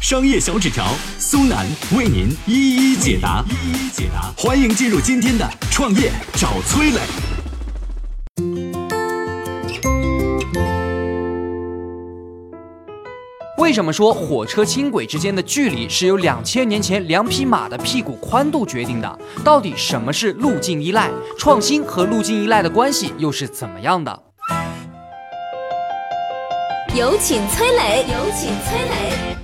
[0.00, 0.86] 商业小纸条，
[1.18, 3.44] 苏南为您一一解答。
[3.50, 7.00] 一一解答，欢迎进入今天的创业找崔磊。
[13.58, 19.18] 为什么说火车轻轨之间的距离是由两千年前两匹马的屁股宽度决定的？
[19.44, 21.10] 到底什么是路径依赖？
[21.38, 24.22] 创新和路径依赖的关系又是怎么样的？
[26.94, 29.39] 有请崔磊，有请崔磊。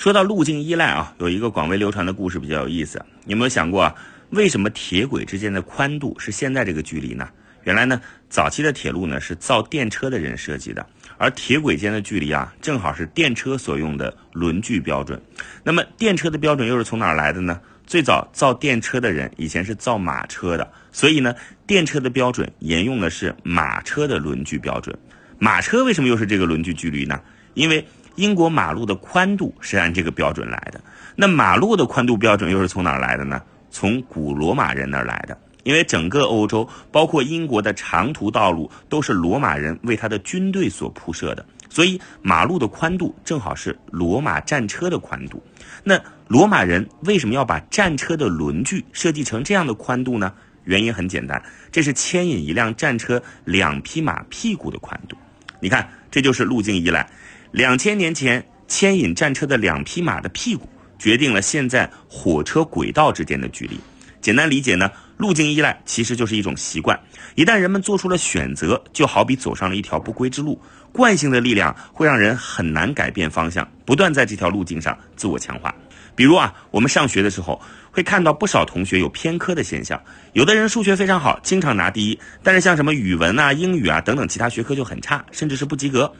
[0.00, 3.04] 说到路径依赖啊，有一个广为流传的故事比较有意思。
[3.26, 3.94] 有没有想过啊，
[4.30, 7.28] 为什么铁轨之间的宽度是现在这个距离呢？
[7.64, 8.00] 原来呢，
[8.30, 10.86] 早期的铁路呢是造电车的人设计的，
[11.18, 15.20] 而铁轨间的距离啊，正好是电车所用的轮距标准。
[15.62, 17.60] 那么电车的标准又是从哪儿来的呢？
[17.86, 21.34] 最早造电车的人以前是造马车的，所以呢，
[21.66, 24.98] 电车的标准沿用的是马车的轮距标准。
[25.38, 27.20] 马车为什么又是这个轮距距离呢？
[27.52, 27.84] 因为
[28.16, 30.80] 英国马路的宽度是按这个标准来的，
[31.16, 33.40] 那马路的宽度标准又是从哪儿来的呢？
[33.70, 35.38] 从古罗马人那儿来的。
[35.62, 45.42] 因为整个欧洲，包括英国的长途道路，都是罗马人为他的军队所铺设的，所以马路的宽度正好是罗马战车的宽度。
[45.84, 50.32] 那罗马人为什么要把战车的轮距设计成这样的宽度呢？
[50.64, 55.16] 原因很简单，这是牵引一辆战车两匹马屁股的宽度。
[55.60, 57.06] 你看，这就是路径依赖。
[57.52, 63.78] 两千年前，牵引战车的两匹马的屁股，决定了现在火车轨道之间的距离。
[64.20, 66.98] 简单理解呢，路径依赖其实就是一种习惯。
[67.34, 70.60] 一旦人们做出了选择，就好比走上了一条不归之路。
[70.92, 75.74] 惯性的力量会让人很难改变方向，不断在这条路径上自我强化。
[76.14, 77.60] 比如啊，我们上学的时候
[77.90, 80.00] 会看到不少同学有偏科的现象。
[80.34, 86.12] 有的人数学非常好，经常拿第一，但是像什么语文啊、英语啊等等其他学科就很差，甚至是不及格。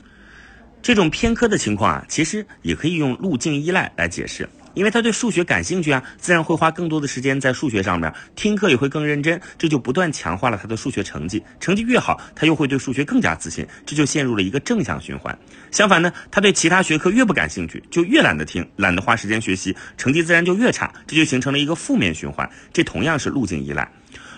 [0.83, 11.43] 这种偏科的情况啊，其实也可以用路径依赖来解释，因为他对数学感兴趣啊，自然会花更多的时间在数学上面，听课也会更认真，这就不断强化了他的数学成绩。
[11.61, 15.37] 成绩越好，他又会对数学更加自信，这就陷入了一个正向循环。
[15.71, 22.49] 相反呢，他对其他学科越不感兴趣，就越懒得听，懒得花时间学习，成绩自然就越差，这就形成了一个负面循环。
[22.73, 23.91] 这同样是路径依赖。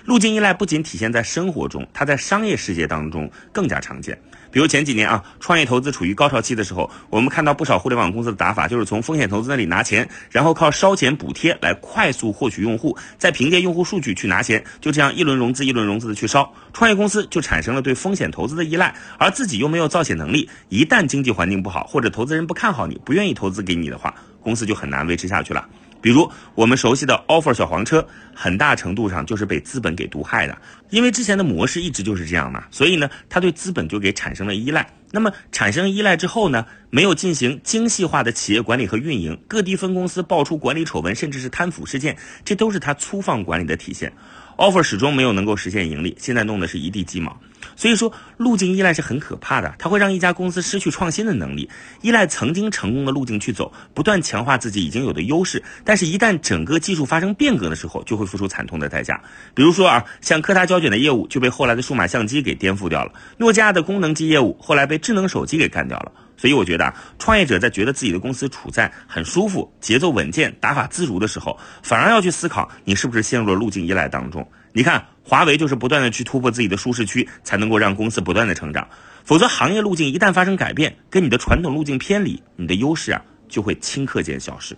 [0.05, 4.19] 路径依赖不仅体现在生活中，它在商业世界当中更加常见。
[4.51, 25.67] 比如前几年啊，创业投资处于高潮期的时候，我们看到不少互联网公司的打法就是从风险投资那里拿钱，然后靠烧钱补贴来快速获取用户，再凭借用户数据去拿钱，就这样一轮融资一轮融资的去烧，创业公司就产生了对风险投资的依赖，而自己又没有造血能力，一旦经济环境不好或者投资人不看好你，不愿意投资给你的话，公司就很难维持下去了。
[26.03, 30.59] 比如我们熟悉的 offer 小黄车，很大程度上就是被资本给毒害的，
[30.91, 34.87] 因为之前的模式一直就是这样嘛，所以呢，它对资本就给产生了依赖。
[35.13, 44.13] 那么产生依赖之后呢，没有进行精细化的企业管理和运营，各地分公司爆出管理丑闻，甚至是贪腐事件，这都是它粗放管理的体现。
[44.57, 47.39] offer 始终没有能够实现盈利，现在弄的是一地鸡毛。
[47.77, 51.69] 所以说，路径依赖是很可怕的，它会让一家公司失去创新的能力，
[52.01, 55.63] 依赖曾经成功的路径去走，不断强化自己已经有的优势。
[55.85, 59.21] 但是，一旦整个技术发生变革的时候，就会付出惨痛的代价。
[59.55, 66.13] 比如说啊，像柯达胶卷的业务就被后来的数码相机给颠覆掉了，诺基亚的功能机业务后来被智能手机给干掉了。
[66.37, 74.49] 所以，我觉得啊，创业者在觉得自己的公司处在很舒服、节奏稳健、打法自如的时候，反而要去思考你是不是陷入了路径依赖当中。
[74.75, 78.89] 你看，华为就是不断的去突破自己的舒适区，才能够让公司不断的成长。
[79.23, 84.75] 否则，行业路径一旦发生改变，跟你的传统路径偏离，你的优势啊就会顷刻间消失。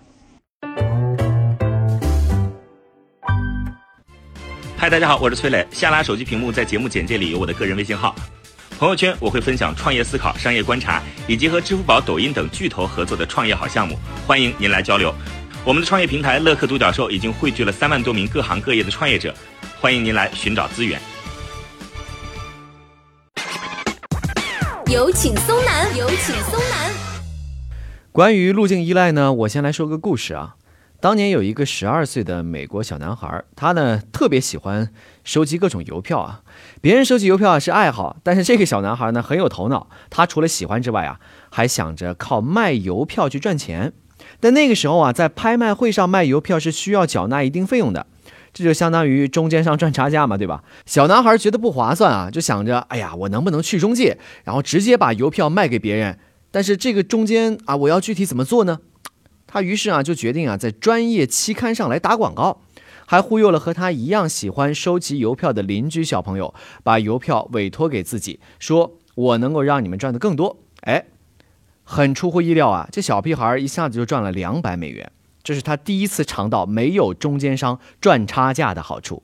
[4.76, 5.64] 嗨，大家好，我是崔磊。
[5.70, 8.16] 下拉手机屏幕，在节目简介里有我的个人微信号。
[8.76, 13.96] 朋友圈我会分享创业思考、商业观察，以及和支付宝、抖音等巨头合作的创业好项目，
[14.26, 15.14] 欢迎您来交流。
[15.66, 19.34] 我们的创业平台乐客独角兽已经汇聚了三万多名各行各业的创业者，
[19.80, 21.00] 欢迎您来寻找资源。
[24.92, 26.92] 有请松南，有请松南。
[28.12, 30.56] 关于路径依赖呢，我先来说个故事啊。
[31.00, 34.90] 当年有一个十二岁的美国小男孩，他呢特别喜欢
[35.24, 36.42] 收集各种邮票啊。
[36.82, 41.18] 别人收集邮票啊是爱好，但是这个小男孩呢很有头脑，他除了喜欢之外啊，
[41.50, 43.94] 还想着靠卖邮票去赚钱。
[44.44, 48.06] 但那个时候啊，在拍卖会上卖邮票是需要缴纳一定费用的。
[48.52, 50.62] 这就相当于中间商赚差价嘛，对吧？
[50.84, 56.18] 小男孩觉得不划算啊，就想着，哎呀，我能不能去中介，然后直接把邮票卖给别人？
[56.50, 58.80] 但是这个中间啊，我要具体怎么做呢？
[59.46, 62.60] 他于是啊，就决定啊，在专业期刊上来打广告，
[63.06, 66.52] 还忽悠了和他一样喜欢收集邮票的邻居小朋友，
[66.82, 70.58] 把邮票委托给自己，说我能够让你们赚的更多。
[70.82, 71.06] 哎，
[71.84, 79.22] 很出乎意料啊，这小屁孩一下子就赚了两百美元，这是他第一次尝到没有中间商赚差价的好处。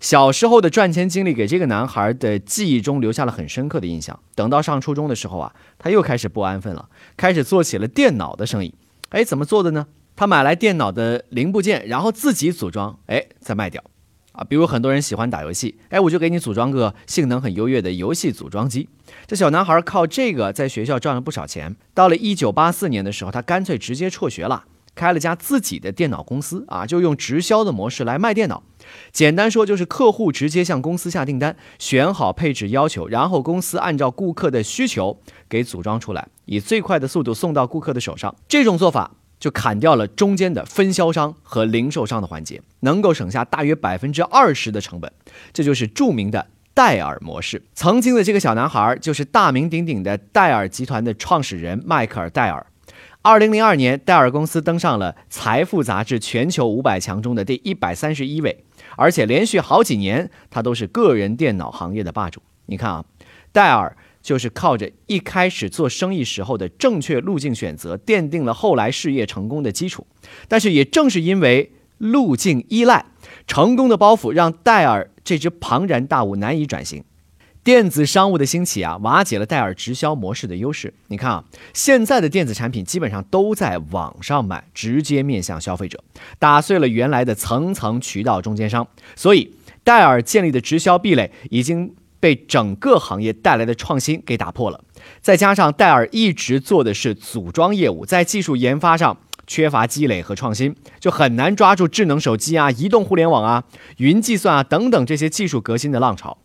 [0.00, 4.18] 小时候的赚钱经历给这个男孩的记忆中留下了很深刻的印象。
[4.34, 8.74] 等到上初中的时候啊，他又开始不安分了，开始做起了电脑的生意。
[9.10, 9.86] 哎，怎么做的呢？
[10.16, 13.82] 他买来电脑的零部件，然后自己组装，哎，再卖掉。
[14.32, 18.88] 啊，比如很多人喜欢打游戏，哎，我就给你组装个性能很优越的游戏组装机。
[19.26, 21.76] 这小男孩靠这个在学校赚了不少钱。
[21.94, 24.64] 到了一九八四年的时候，他干脆直接辍学了，
[24.94, 28.62] 开了家自己的电脑公司啊，就用直销的模式来卖电脑。
[29.12, 35.18] 简单说就是客户直接向公司下订单，选好配置要求，然后公司按照顾客的需求
[35.48, 38.34] 给组装出来，以最快的速度送到顾客的手上。
[38.48, 45.12] 这种做法就砍掉了中间的分销商和零售商的环节，能够省下大约百分之二十的成本。
[45.52, 47.60] 这就是著名的戴尔模式。
[47.74, 52.64] 曾经的这个小男孩就是大名鼎鼎的戴尔集团的创始人迈克尔·戴尔。
[53.22, 58.64] 二零零二年，戴尔公司登上了《财富》杂志全球五百强中的第一百三十一位。
[58.94, 62.40] 而且连续好几年，他都是个人电脑行业的霸主。
[62.66, 63.04] 你看啊，
[63.50, 70.06] 戴尔就是靠着一开始做生意时候的正确路径选择，奠定了后来事业成功的基础。
[70.48, 73.04] 但是也正是因为路径依赖，
[73.46, 77.04] 成功的包袱让戴尔这只庞然大物难以转型。
[77.64, 80.92] 电子商务的兴起啊，瓦解了戴尔直销模式的优势。
[81.06, 86.02] 你看啊，现在的电子产品基本上都在网上买，直接面向消费者，
[86.40, 88.88] 打碎了原来的层层渠道中间商。
[89.14, 89.54] 所以，
[89.84, 94.84] 戴尔建立的直销壁垒已经被整个行业带来的创新给打破了。
[95.20, 103.64] 再加上戴尔一直做的是组装业务，在技术研发上缺乏积累和创新，就很难抓住智能手机啊、移动互联网啊、
[103.96, 106.38] 云计算啊等等这些技术革新的浪潮。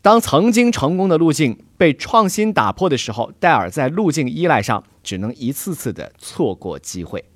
[0.00, 7.26] 当曾经成功的路径被创新打破的时候，戴尔在路径依赖上只能一次次的错过机会。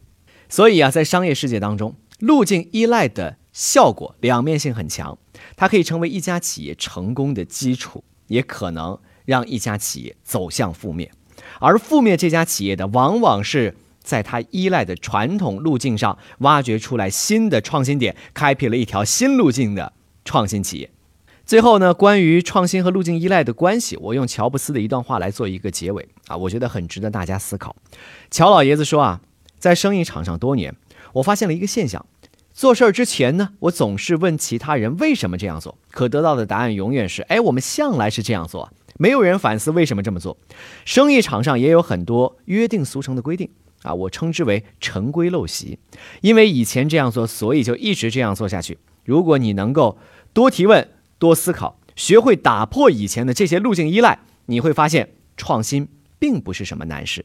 [0.48, 5.18] 所以啊，在商业世界当中，路径依赖的效果两面性很强，
[5.56, 11.10] 它可以成为一家企业成功的基础，也可能让一家企业走向覆灭。
[11.60, 19.92] 而覆灭这家企业的，往往是在它依赖的传统路径上挖掘出来新的创新点，开辟了一条新路径的
[20.24, 20.90] 创新企业。
[21.44, 27.76] 最后呢，关于创新和路径依赖的关系，我用乔布斯的一段话来做一个结尾啊，我觉得很值得大家思考。
[28.30, 29.20] 乔老爷子说啊，
[29.58, 30.74] 在生意场上多年，
[31.14, 32.06] 我发现了一个现象：
[32.52, 40.36] 做事儿之前呢，我总是问其他人为什么这样做，可得到的答案永远是，哎，我们向来是这样做，没有人反思为什么这么做。
[40.84, 43.48] 生意场上也有很多约定俗成的规定
[43.82, 45.78] 啊，我称之为陈规陋习，
[46.20, 48.78] 因为以前这样做，所以就一直这样做下去。
[49.04, 49.98] 如果你能够
[50.32, 50.88] 多提问。
[51.22, 55.86] 多思考，学会打破以前的这些路径依赖，你会发现创新
[56.18, 57.24] 并不是什么难事。